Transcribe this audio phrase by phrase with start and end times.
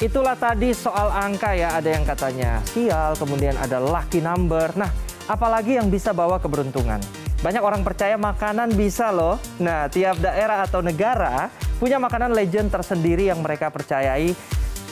[0.00, 1.76] itulah tadi soal angka ya.
[1.76, 4.72] Ada yang katanya sial, kemudian ada lucky number.
[4.74, 4.90] Nah,
[5.28, 6.98] apalagi yang bisa bawa keberuntungan?
[7.40, 9.40] Banyak orang percaya makanan bisa loh.
[9.60, 11.48] Nah, tiap daerah atau negara
[11.80, 14.32] punya makanan legend tersendiri yang mereka percayai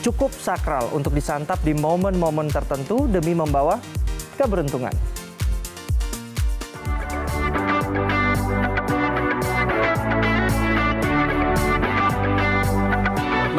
[0.01, 3.77] cukup sakral untuk disantap di momen-momen tertentu demi membawa
[4.39, 5.18] keberuntungan.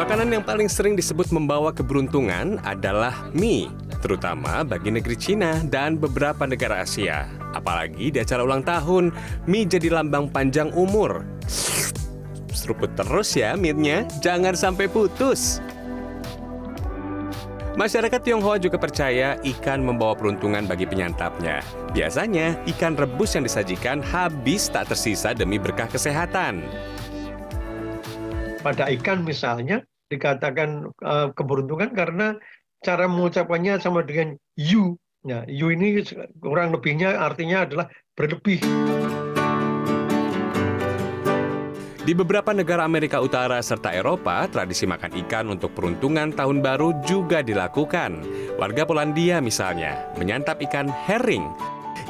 [0.00, 3.68] Makanan yang paling sering disebut membawa keberuntungan adalah mie,
[4.00, 7.28] terutama bagi negeri Cina dan beberapa negara Asia.
[7.52, 9.12] Apalagi di acara ulang tahun,
[9.44, 11.20] mie jadi lambang panjang umur.
[12.48, 15.60] Seruput terus ya mie-nya, jangan sampai putus.
[17.76, 21.60] Masyarakat Tionghoa juga percaya ikan membawa peruntungan bagi penyantapnya.
[21.92, 26.64] Biasanya, ikan rebus yang disajikan habis tak tersisa demi berkah kesehatan.
[28.60, 32.36] Pada ikan misalnya, dikatakan uh, keberuntungan karena
[32.84, 34.98] cara mengucapkannya sama dengan you.
[35.24, 36.00] Nah, you ini
[36.40, 38.60] kurang lebihnya artinya adalah berlebih.
[42.00, 47.44] Di beberapa negara Amerika Utara serta Eropa, tradisi makan ikan untuk peruntungan tahun baru juga
[47.44, 48.24] dilakukan.
[48.56, 51.46] Warga Polandia misalnya menyantap ikan herring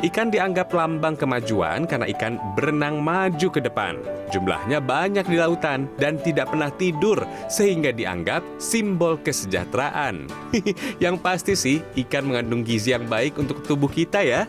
[0.00, 4.00] Ikan dianggap lambang kemajuan karena ikan berenang maju ke depan.
[4.32, 7.20] Jumlahnya banyak di lautan dan tidak pernah tidur
[7.52, 10.24] sehingga dianggap simbol kesejahteraan.
[11.04, 14.48] yang pasti sih ikan mengandung gizi yang baik untuk tubuh kita ya.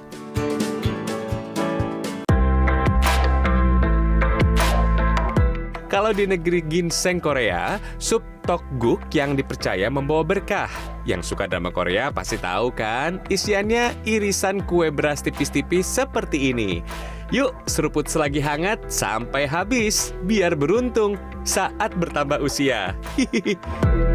[5.92, 10.91] Kalau di negeri ginseng Korea, sup tteokguk yang dipercaya membawa berkah.
[11.02, 16.86] Yang suka drama Korea pasti tahu kan, isiannya irisan kue beras tipis-tipis seperti ini.
[17.32, 21.16] Yuk, seruput selagi hangat sampai habis, biar beruntung
[21.48, 22.94] saat bertambah usia.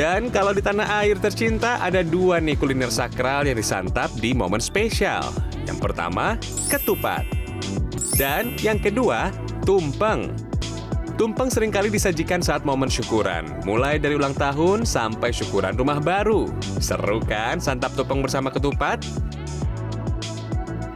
[0.00, 4.56] Dan kalau di tanah air tercinta ada dua nih kuliner sakral yang disantap di momen
[4.56, 5.28] spesial.
[5.68, 6.40] Yang pertama,
[6.72, 7.28] ketupat.
[8.16, 9.28] Dan yang kedua,
[9.70, 10.34] tumpeng.
[11.14, 16.50] Tumpeng sering kali disajikan saat momen syukuran, mulai dari ulang tahun sampai syukuran rumah baru.
[16.82, 18.98] Seru kan santap tumpeng bersama ketupat?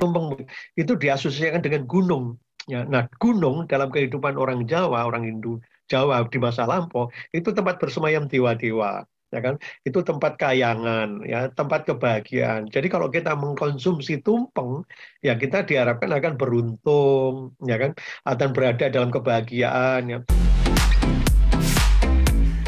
[0.03, 0.43] Tumpeng
[0.75, 2.35] itu diasosiasikan dengan gunung.
[2.67, 7.79] Ya, nah gunung dalam kehidupan orang Jawa, orang Hindu Jawa di masa lampau itu tempat
[7.79, 14.87] bersemayam dewa-dewa ya kan itu tempat kayangan ya tempat kebahagiaan jadi kalau kita mengkonsumsi tumpeng
[15.27, 17.91] ya kita diharapkan akan beruntung ya kan
[18.23, 20.21] akan berada dalam kebahagiaan ya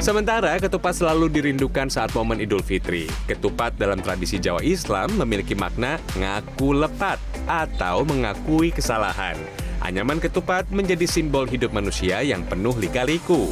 [0.07, 3.11] Sementara ketupat selalu dirindukan saat momen Idul Fitri.
[3.27, 7.19] Ketupat dalam tradisi Jawa Islam memiliki makna ngaku lepat
[7.51, 9.35] atau mengakui kesalahan.
[9.83, 13.51] Anyaman ketupat menjadi simbol hidup manusia yang penuh lika-liku.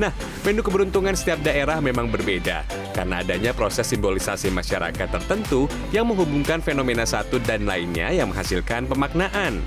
[0.00, 0.08] Nah,
[0.48, 2.64] menu keberuntungan setiap daerah memang berbeda
[2.96, 9.60] karena adanya proses simbolisasi masyarakat tertentu yang menghubungkan fenomena satu dan lainnya yang menghasilkan pemaknaan.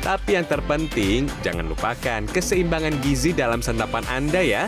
[0.00, 4.64] Tapi yang terpenting, jangan lupakan keseimbangan gizi dalam santapan Anda ya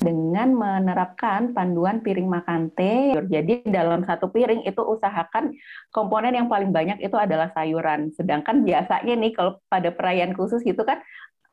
[0.00, 3.20] dengan menerapkan panduan piring makan teh.
[3.28, 5.52] Jadi dalam satu piring itu usahakan
[5.92, 8.08] komponen yang paling banyak itu adalah sayuran.
[8.16, 11.04] Sedangkan biasanya nih kalau pada perayaan khusus gitu kan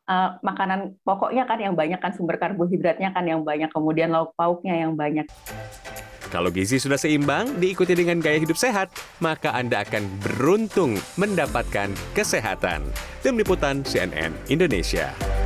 [0.07, 4.87] uh, makanan pokoknya kan yang banyak kan sumber karbohidratnya kan yang banyak, kemudian lauk pauknya
[4.87, 5.27] yang banyak.
[6.27, 8.91] Kalau gizi sudah seimbang, diikuti dengan gaya hidup sehat,
[9.23, 12.83] maka Anda akan beruntung mendapatkan kesehatan.
[13.23, 15.36] Tim Liputan CNN Indonesia.